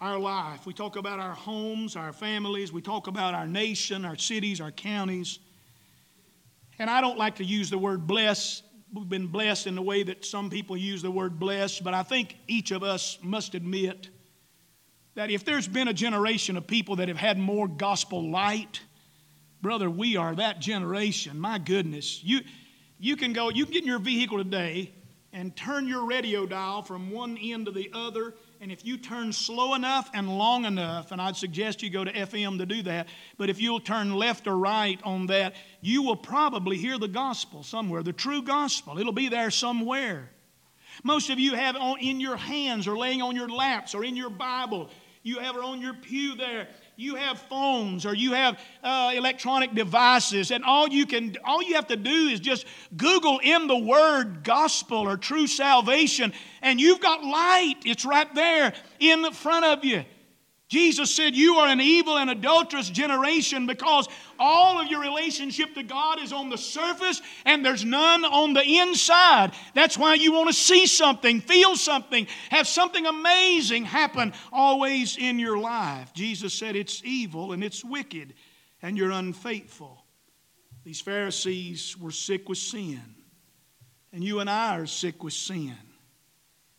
[0.00, 4.16] our life, we talk about our homes, our families, we talk about our nation, our
[4.16, 5.38] cities, our counties.
[6.78, 8.62] And I don't like to use the word bless
[9.08, 12.36] been blessed in the way that some people use the word blessed, but I think
[12.48, 14.08] each of us must admit
[15.14, 18.80] that if there's been a generation of people that have had more gospel light,
[19.60, 21.38] brother, we are that generation.
[21.38, 22.22] My goodness.
[22.22, 22.40] You,
[22.98, 24.92] you can go, you can get in your vehicle today
[25.32, 29.32] and turn your radio dial from one end to the other and if you turn
[29.32, 33.08] slow enough and long enough, and I'd suggest you go to FM to do that,
[33.38, 37.62] but if you'll turn left or right on that, you will probably hear the gospel
[37.62, 38.98] somewhere, the true gospel.
[38.98, 40.30] It'll be there somewhere.
[41.02, 44.14] Most of you have on in your hands or laying on your laps or in
[44.14, 44.90] your Bible.
[45.22, 46.68] You have it on your pew there
[47.00, 51.74] you have phones or you have uh, electronic devices and all you can all you
[51.74, 56.32] have to do is just google in the word gospel or true salvation
[56.62, 57.76] and you've got light.
[57.86, 60.04] It's right there in the front of you
[60.70, 65.82] Jesus said, You are an evil and adulterous generation because all of your relationship to
[65.82, 69.50] God is on the surface and there's none on the inside.
[69.74, 75.40] That's why you want to see something, feel something, have something amazing happen always in
[75.40, 76.14] your life.
[76.14, 78.34] Jesus said, It's evil and it's wicked
[78.80, 80.04] and you're unfaithful.
[80.84, 83.02] These Pharisees were sick with sin,
[84.12, 85.76] and you and I are sick with sin.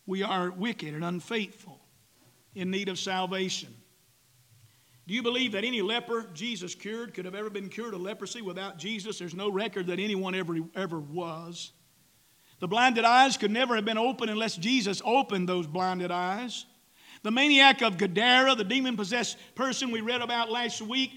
[0.06, 1.78] We are wicked and unfaithful
[2.54, 3.74] in need of salvation.
[5.06, 8.40] Do you believe that any leper Jesus cured could have ever been cured of leprosy
[8.40, 9.18] without Jesus?
[9.18, 11.72] There's no record that anyone ever, ever was.
[12.60, 16.66] The blinded eyes could never have been opened unless Jesus opened those blinded eyes.
[17.24, 21.10] The maniac of Gadara, the demon possessed person we read about last week,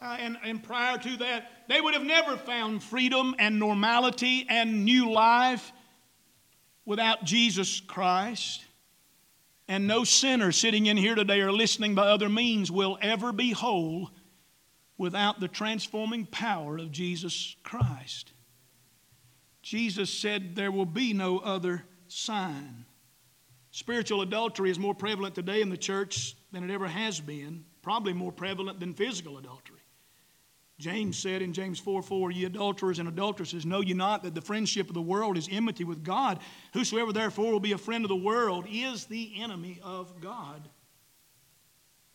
[0.00, 4.84] uh, and, and prior to that, they would have never found freedom and normality and
[4.84, 5.72] new life
[6.84, 8.64] without Jesus Christ.
[9.68, 13.52] And no sinner sitting in here today or listening by other means will ever be
[13.52, 14.10] whole
[14.98, 18.32] without the transforming power of Jesus Christ.
[19.62, 22.84] Jesus said there will be no other sign.
[23.70, 28.12] Spiritual adultery is more prevalent today in the church than it ever has been, probably
[28.12, 29.81] more prevalent than physical adultery.
[30.82, 34.40] James said in James 4 4, Ye adulterers and adulteresses, know ye not that the
[34.40, 36.40] friendship of the world is enmity with God?
[36.74, 40.68] Whosoever therefore will be a friend of the world is the enemy of God.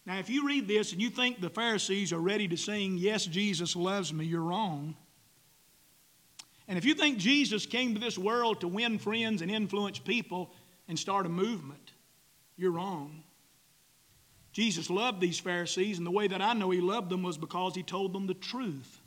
[0.06, 3.26] Now, if you read this and you think the Pharisees are ready to sing, Yes,
[3.26, 4.98] Jesus loves me, you're wrong.
[6.68, 10.52] And if you think Jesus came to this world to win friends and influence people
[10.90, 11.94] and start a movement,
[12.58, 13.24] You're wrong.
[14.58, 17.76] Jesus loved these Pharisees, and the way that I know he loved them was because
[17.76, 19.02] he told them the truth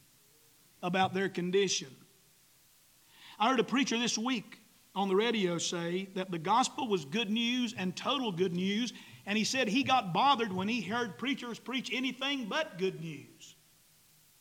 [0.81, 1.89] about their condition.
[3.37, 4.61] I heard a preacher this week
[4.95, 8.93] on the radio say that the gospel was good news and total good news,
[9.27, 13.57] and he said he got bothered when he heard preachers preach anything but good news.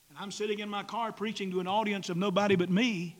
[0.09, 3.17] And I'm sitting in my car preaching to an audience of nobody but me,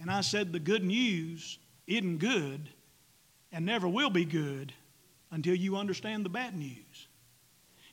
[0.00, 2.70] and I said, The good news isn't good
[3.52, 4.72] and never will be good
[5.30, 7.08] until you understand the bad news.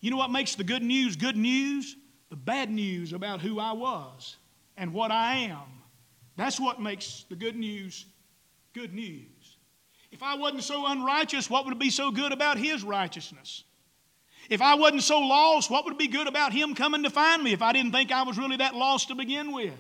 [0.02, 1.96] You know what makes the good news good news?
[2.30, 4.38] The bad news about who I was
[4.76, 5.84] and what I am.
[6.36, 8.06] That's what makes the good news
[8.74, 9.58] good news.
[10.12, 13.64] If I wasn't so unrighteous, what would be so good about His righteousness?
[14.50, 17.54] If I wasn't so lost, what would be good about Him coming to find me
[17.54, 19.74] if I didn't think I was really that lost to begin with?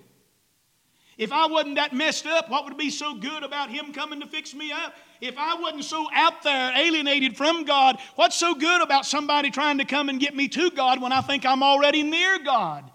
[1.17, 4.27] If I wasn't that messed up, what would be so good about Him coming to
[4.27, 4.95] fix me up?
[5.21, 9.77] If I wasn't so out there, alienated from God, what's so good about somebody trying
[9.77, 12.89] to come and get me to God when I think I'm already near God?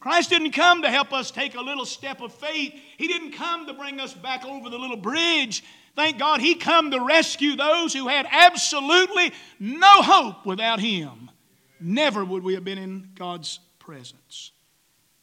[0.00, 2.72] Christ didn't come to help us take a little step of faith.
[2.96, 5.62] He didn't come to bring us back over the little bridge.
[5.94, 11.30] Thank God He come to rescue those who had absolutely no hope without Him.
[11.78, 14.52] Never would we have been in God's presence.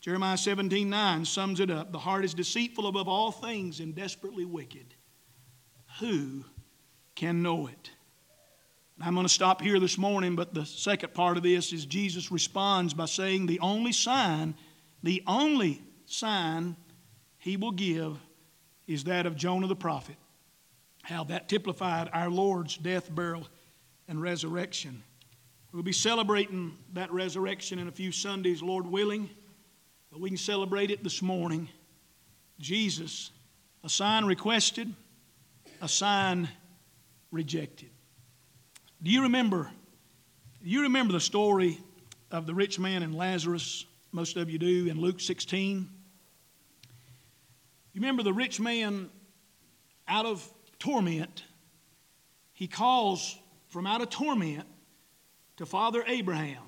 [0.07, 1.91] Jeremiah 17 9 sums it up.
[1.91, 4.95] The heart is deceitful above all things and desperately wicked.
[5.99, 6.45] Who
[7.13, 7.91] can know it?
[9.01, 12.31] I'm going to stop here this morning, but the second part of this is Jesus
[12.31, 14.55] responds by saying, The only sign,
[15.03, 16.77] the only sign
[17.37, 18.17] he will give
[18.87, 20.15] is that of Jonah the prophet.
[21.03, 23.45] How that typified our Lord's death, burial,
[24.07, 25.03] and resurrection.
[25.73, 29.29] We'll be celebrating that resurrection in a few Sundays, Lord willing.
[30.17, 31.69] But we can celebrate it this morning.
[32.59, 33.29] Jesus,
[33.83, 34.91] a sign requested,
[35.79, 36.49] a sign
[37.29, 37.91] rejected.
[39.03, 39.69] Do you remember?
[40.63, 41.77] Do you remember the story
[42.31, 43.85] of the rich man and Lazarus?
[44.11, 45.87] Most of you do in Luke 16.
[47.93, 49.11] You remember the rich man
[50.07, 50.43] out of
[50.79, 51.43] torment,
[52.53, 53.37] he calls
[53.67, 54.65] from out of torment
[55.57, 56.66] to Father Abraham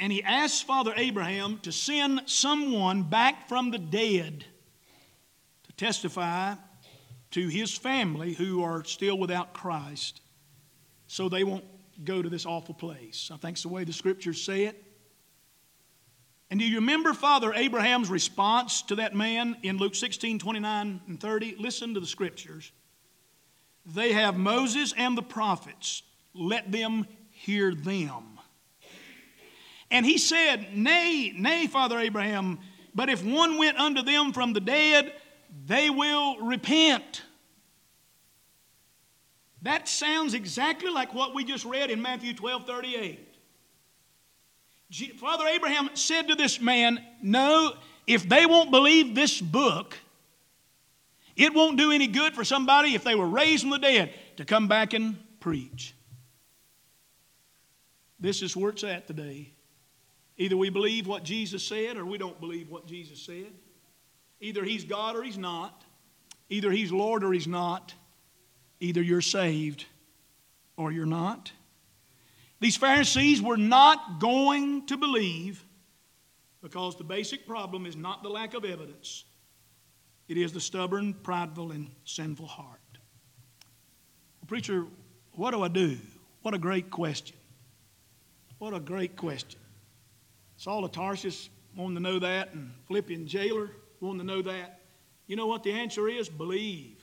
[0.00, 4.46] and he asks Father Abraham to send someone back from the dead
[5.64, 6.54] to testify
[7.32, 10.22] to his family who are still without Christ
[11.06, 11.66] so they won't
[12.02, 13.30] go to this awful place.
[13.32, 14.82] I think it's the way the scriptures say it.
[16.50, 21.20] And do you remember Father Abraham's response to that man in Luke 16 29 and
[21.20, 21.56] 30?
[21.58, 22.72] Listen to the scriptures.
[23.84, 26.02] They have Moses and the prophets,
[26.34, 28.29] let them hear them.
[29.90, 32.58] And he said, Nay, nay, Father Abraham,
[32.94, 35.12] but if one went unto them from the dead,
[35.66, 37.22] they will repent.
[39.62, 43.26] That sounds exactly like what we just read in Matthew 12 38.
[45.18, 47.74] Father Abraham said to this man, No,
[48.06, 49.96] if they won't believe this book,
[51.36, 54.44] it won't do any good for somebody if they were raised from the dead to
[54.44, 55.94] come back and preach.
[58.18, 59.52] This is where it's at today.
[60.40, 63.52] Either we believe what Jesus said or we don't believe what Jesus said.
[64.40, 65.84] Either He's God or He's not.
[66.48, 67.92] Either He's Lord or He's not.
[68.80, 69.84] Either you're saved
[70.78, 71.52] or you're not.
[72.58, 75.62] These Pharisees were not going to believe
[76.62, 79.24] because the basic problem is not the lack of evidence,
[80.26, 82.80] it is the stubborn, prideful, and sinful heart.
[84.46, 84.86] Preacher,
[85.32, 85.98] what do I do?
[86.40, 87.36] What a great question.
[88.58, 89.60] What a great question.
[90.60, 94.82] Saul of Tarsus wanted to know that, and Philippian jailer wanted to know that.
[95.26, 96.28] You know what the answer is?
[96.28, 97.02] Believe.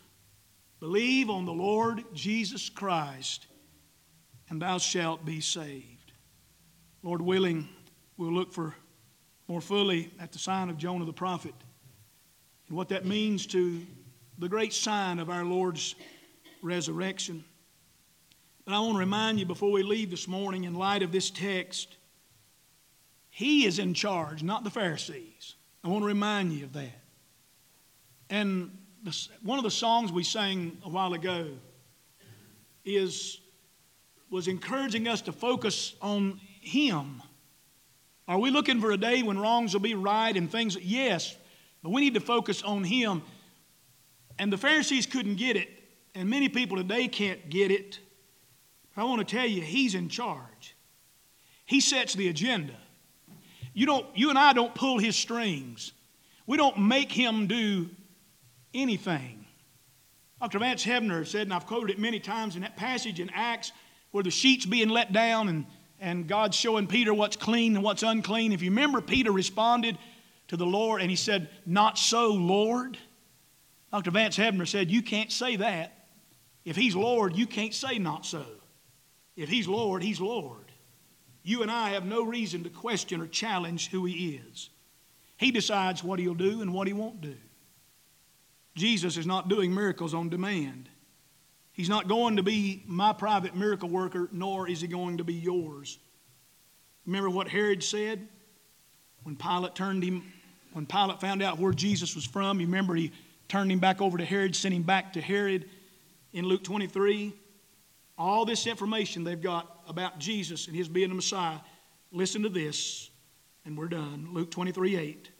[0.79, 3.47] Believe on the Lord Jesus Christ,
[4.47, 6.11] and thou shalt be saved.
[7.01, 7.67] Lord willing,
[8.15, 8.75] we'll look for
[9.47, 11.55] more fully at the sign of Jonah the prophet
[12.67, 13.81] and what that means to
[14.37, 15.95] the great sign of our Lord's
[16.61, 17.43] resurrection.
[18.65, 21.31] But I want to remind you before we leave this morning, in light of this
[21.31, 21.97] text,
[23.37, 25.57] he is in charge, not the Pharisees.
[25.83, 26.99] I want to remind you of that.
[28.31, 28.75] And
[29.43, 31.49] one of the songs we sang a while ago
[32.83, 33.39] is
[34.31, 37.21] was encouraging us to focus on Him.
[38.27, 40.75] Are we looking for a day when wrongs will be right and things?
[40.75, 41.37] Yes,
[41.83, 43.21] but we need to focus on Him.
[44.39, 45.69] And the Pharisees couldn't get it,
[46.15, 47.99] and many people today can't get it.
[48.95, 50.75] I want to tell you, He's in charge.
[51.67, 52.73] He sets the agenda.
[53.77, 55.91] You, don't, you and I don't pull his strings.
[56.47, 57.87] We don't make him do
[58.73, 59.45] anything.
[60.41, 60.57] Dr.
[60.57, 63.71] Vance Havner said, and I've quoted it many times in that passage in Acts
[64.09, 65.67] where the sheet's being let down and,
[65.99, 68.51] and God's showing Peter what's clean and what's unclean.
[68.51, 69.95] If you remember, Peter responded
[70.47, 72.97] to the Lord and he said, Not so, Lord.
[73.91, 74.09] Dr.
[74.09, 76.07] Vance Havner said, You can't say that.
[76.65, 78.43] If he's Lord, you can't say not so.
[79.35, 80.66] If he's Lord, he's Lord.
[81.47, 84.69] You and I have no reason to question or challenge who he is.
[85.37, 87.37] He decides what he'll do and what he won't do.
[88.75, 90.89] Jesus is not doing miracles on demand.
[91.71, 95.35] He's not going to be my private miracle worker, nor is he going to be
[95.35, 95.99] yours.
[97.05, 98.27] Remember what Herod said
[99.23, 100.23] when Pilate turned him,
[100.73, 102.59] when Pilate found out where Jesus was from.
[102.59, 103.13] You remember he
[103.47, 105.69] turned him back over to Herod, sent him back to Herod
[106.33, 107.31] in Luke 23.
[108.17, 111.59] All this information they've got about Jesus and his being the Messiah.
[112.11, 113.09] Listen to this,
[113.65, 114.29] and we're done.
[114.31, 115.31] Luke 23 8.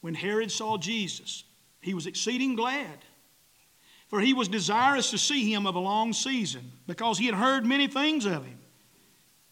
[0.00, 1.44] When Herod saw Jesus,
[1.80, 2.98] he was exceeding glad,
[4.08, 7.64] for he was desirous to see him of a long season, because he had heard
[7.64, 8.58] many things of him,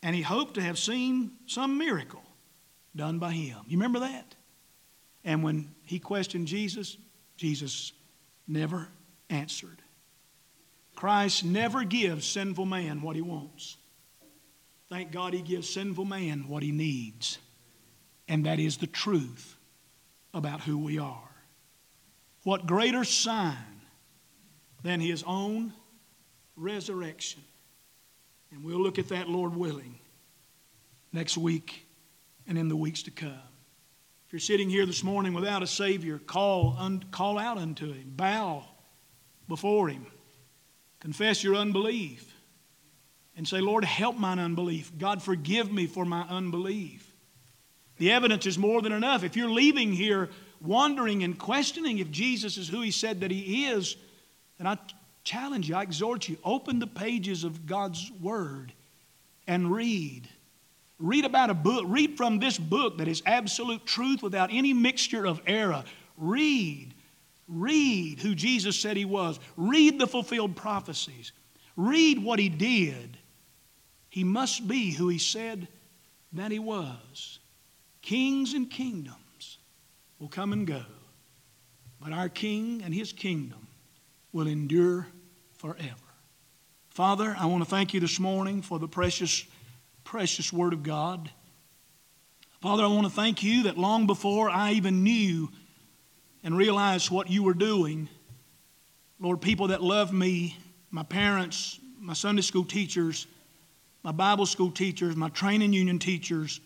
[0.03, 2.23] and he hoped to have seen some miracle
[2.95, 3.59] done by him.
[3.67, 4.35] You remember that?
[5.25, 6.99] And when he questioned Jesus,
[7.37, 7.93] Jesus
[8.47, 8.89] never
[9.31, 9.83] answered.
[10.95, 13.77] Christ never gives sinful man what he wants.
[14.89, 17.39] Thank God he gives sinful man what he needs,
[18.29, 19.57] and that is the truth
[20.33, 21.31] about who we are.
[22.43, 23.57] What greater sign
[24.83, 25.73] than his own
[26.57, 27.43] resurrection?
[28.53, 29.99] And we'll look at that, Lord willing,
[31.13, 31.87] next week
[32.47, 33.33] and in the weeks to come.
[34.27, 38.13] If you're sitting here this morning without a Savior, call, un, call out unto Him,
[38.15, 38.65] bow
[39.49, 40.07] before Him,
[41.05, 42.33] confess your unbelief,
[43.37, 44.91] and say, Lord, help mine unbelief.
[44.97, 47.13] God, forgive me for my unbelief.
[47.99, 49.23] The evidence is more than enough.
[49.23, 50.31] If you're leaving here
[50.63, 53.97] wondering and questioning if Jesus is who he said that he is,
[54.57, 54.79] then I
[55.25, 58.73] challenge you, I exhort you, open the pages of God's Word
[59.47, 60.27] and read.
[60.99, 61.85] Read about a book.
[61.87, 65.85] Read from this book that is absolute truth without any mixture of error.
[66.17, 66.94] Read.
[67.47, 69.39] Read who Jesus said he was.
[69.57, 71.33] Read the fulfilled prophecies.
[71.77, 73.19] Read what he did.
[74.09, 75.69] He must be who he said
[76.33, 77.41] that he was.
[78.01, 79.59] Kings and kingdoms
[80.19, 80.85] will come and go,
[82.01, 83.67] but our King and his kingdom
[84.33, 85.07] will endure
[85.57, 85.97] forever.
[86.91, 89.45] Father, I want to thank you this morning for the precious,
[90.05, 91.31] precious Word of God.
[92.61, 95.51] Father, I want to thank you that long before I even knew
[96.45, 98.09] and realized what you were doing,
[99.19, 100.57] Lord, people that love me,
[100.91, 103.27] my parents, my Sunday school teachers,
[104.03, 106.61] my Bible school teachers, my training union teachers,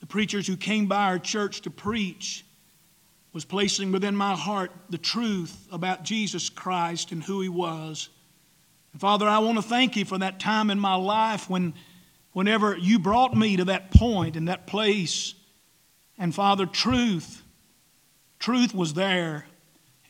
[0.00, 2.44] the preachers who came by our church to preach,
[3.32, 8.08] was placing within my heart the truth about Jesus Christ and who He was.
[8.92, 11.74] And Father, I want to thank you for that time in my life when,
[12.32, 15.34] whenever you brought me to that point and that place.
[16.18, 17.43] And Father, truth,
[18.44, 19.46] truth was there.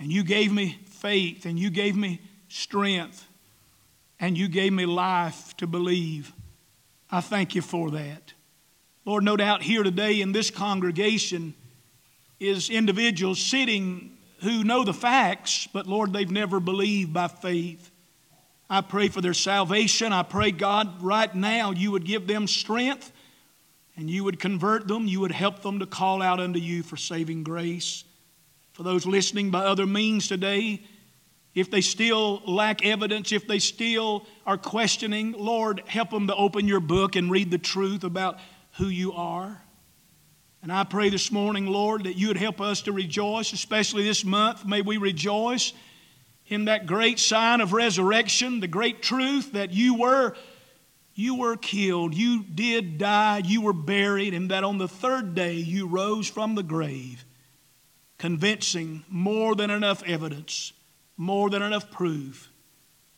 [0.01, 3.29] And you gave me faith and you gave me strength
[4.19, 6.33] and you gave me life to believe.
[7.09, 8.33] I thank you for that.
[9.05, 11.55] Lord, no doubt here today in this congregation,
[12.41, 17.93] is individuals sitting who know the facts, but Lord, they've never believed by faith.
[18.69, 20.13] I pray for their salvation.
[20.13, 23.13] I pray, God, right now you would give them strength
[23.97, 25.07] and you would convert them.
[25.07, 28.03] You would help them to call out unto you for saving grace.
[28.75, 30.83] For those listening by other means today,
[31.55, 36.67] if they still lack evidence, if they still are questioning, Lord, help them to open
[36.67, 38.39] your book and read the truth about
[38.73, 39.63] who you are.
[40.61, 44.25] And I pray this morning, Lord, that you would help us to rejoice, especially this
[44.25, 44.67] month.
[44.67, 45.73] May we rejoice
[46.49, 50.35] in that great sign of resurrection, the great truth that you were
[51.17, 55.55] you were killed, you did die, you were buried, and that on the third day
[55.55, 57.25] you rose from the grave,
[58.25, 60.73] convincing more than enough evidence,
[61.19, 62.49] more than enough proof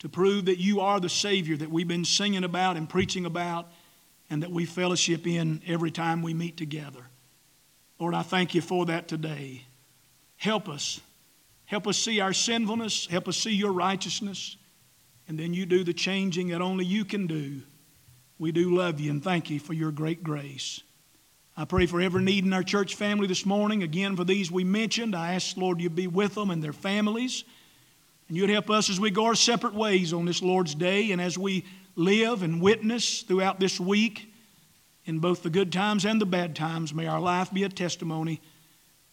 [0.00, 3.68] to prove that you are the Savior that we've been singing about and preaching about,
[4.28, 7.06] and that we fellowship in every time we meet together.
[8.00, 9.62] Lord, I thank you for that today.
[10.38, 11.00] Help us.
[11.66, 13.06] Help us see our sinfulness.
[13.06, 14.56] Help us see your righteousness.
[15.28, 17.62] And then you do the changing that only you can do.
[18.40, 20.82] We do love you and thank you for your great grace.
[21.58, 23.82] I pray for every need in our church family this morning.
[23.82, 27.44] Again, for these we mentioned, I ask, Lord, you be with them and their families.
[28.28, 31.20] And you'd help us as we go our separate ways on this Lord's day and
[31.20, 34.30] as we live and witness throughout this week
[35.06, 36.92] in both the good times and the bad times.
[36.92, 38.42] May our life be a testimony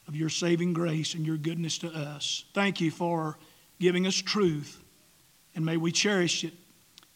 [0.10, 2.44] of your saving grace and your goodness to us.
[2.54, 3.38] Thank you for
[3.80, 4.84] giving us truth.
[5.56, 6.54] And may we cherish it.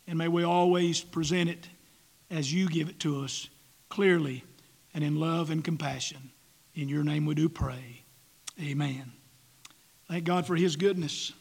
[0.07, 1.67] And may we always present it
[2.31, 3.49] as you give it to us
[3.89, 4.45] clearly
[4.93, 6.31] and in love and compassion.
[6.73, 8.03] In your name we do pray.
[8.61, 9.13] Amen.
[10.07, 11.33] Thank God for His goodness.